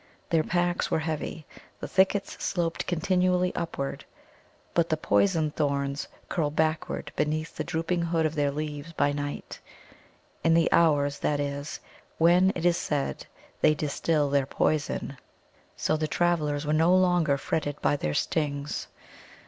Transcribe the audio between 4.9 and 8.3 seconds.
poison thorns curl backward beneath the drooping hood